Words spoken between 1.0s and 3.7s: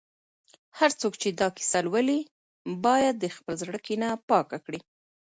څوک چې دا کیسه لولي، باید د خپل